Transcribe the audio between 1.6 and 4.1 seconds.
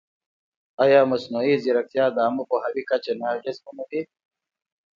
ځیرکتیا د عامه پوهاوي کچه نه اغېزمنوي؟